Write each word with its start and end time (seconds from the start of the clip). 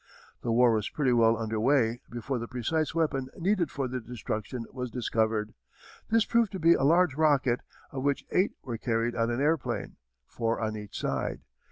The 0.41 0.51
war 0.51 0.73
was 0.73 0.89
pretty 0.89 1.13
well 1.13 1.37
under 1.37 1.59
way 1.59 2.01
before 2.09 2.39
the 2.39 2.47
precise 2.47 2.95
weapon 2.95 3.29
needed 3.37 3.69
for 3.69 3.87
their 3.87 3.99
destruction 3.99 4.65
was 4.71 4.89
discovered. 4.89 5.53
This 6.09 6.25
proved 6.25 6.51
to 6.53 6.59
be 6.59 6.73
a 6.73 6.81
large 6.83 7.13
rocket 7.13 7.59
of 7.91 8.01
which 8.03 8.25
eight 8.31 8.53
were 8.63 8.79
carried 8.79 9.15
on 9.15 9.29
an 9.29 9.39
airplane, 9.39 9.97
four 10.25 10.59
on 10.59 10.75
each 10.75 10.99
side. 10.99 11.41